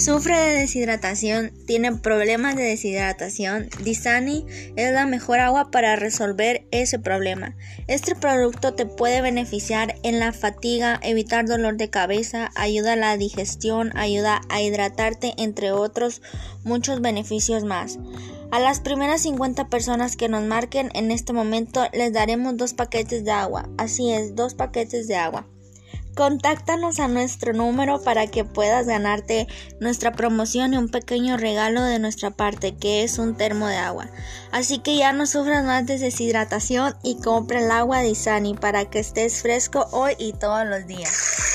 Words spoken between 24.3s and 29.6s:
dos paquetes de agua. Contáctanos a nuestro número para que puedas ganarte